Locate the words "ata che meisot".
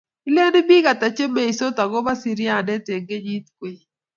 0.93-1.77